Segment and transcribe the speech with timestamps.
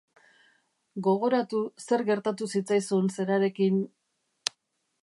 [1.07, 3.79] Gogoratu zer gertatu zitzaizun zerarekin...